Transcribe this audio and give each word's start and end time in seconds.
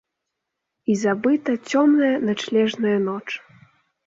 І 0.93 0.95
забыта 1.01 1.55
цёмная 1.69 2.11
начлежная 2.31 2.97
ноч. 3.07 3.23